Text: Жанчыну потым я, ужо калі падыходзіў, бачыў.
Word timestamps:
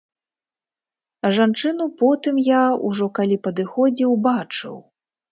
Жанчыну 1.35 1.85
потым 1.99 2.39
я, 2.43 2.61
ужо 2.87 3.09
калі 3.19 3.37
падыходзіў, 3.49 4.15
бачыў. 4.29 4.73